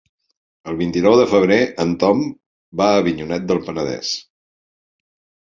[0.69, 2.23] El vint-i-nou de febrer en Tom
[2.81, 4.17] va a Avinyonet del Penedès.